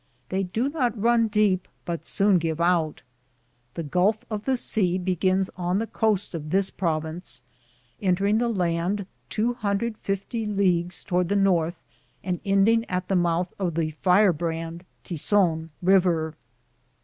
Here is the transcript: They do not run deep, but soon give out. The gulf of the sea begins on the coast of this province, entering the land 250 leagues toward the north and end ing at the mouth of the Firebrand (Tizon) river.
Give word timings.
They 0.29 0.41
do 0.41 0.67
not 0.67 0.99
run 0.99 1.27
deep, 1.27 1.67
but 1.85 2.05
soon 2.05 2.39
give 2.39 2.59
out. 2.59 3.03
The 3.75 3.83
gulf 3.83 4.17
of 4.31 4.45
the 4.45 4.57
sea 4.57 4.97
begins 4.97 5.51
on 5.55 5.77
the 5.77 5.85
coast 5.85 6.33
of 6.33 6.49
this 6.49 6.71
province, 6.71 7.43
entering 8.01 8.39
the 8.39 8.47
land 8.49 9.05
250 9.29 10.47
leagues 10.47 11.03
toward 11.03 11.29
the 11.29 11.35
north 11.35 11.75
and 12.23 12.39
end 12.43 12.67
ing 12.69 12.85
at 12.89 13.09
the 13.09 13.15
mouth 13.15 13.53
of 13.59 13.75
the 13.75 13.91
Firebrand 13.91 14.85
(Tizon) 15.05 15.69
river. 15.83 16.33